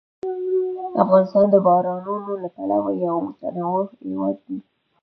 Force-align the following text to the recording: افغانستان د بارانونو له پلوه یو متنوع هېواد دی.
افغانستان 1.03 1.45
د 1.51 1.55
بارانونو 1.67 2.31
له 2.41 2.47
پلوه 2.55 2.91
یو 3.05 3.15
متنوع 3.27 3.83
هېواد 4.07 4.37
دی. 4.45 4.57